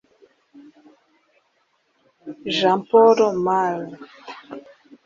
Jean-Paul 2.55 3.19
Marat 3.43 3.91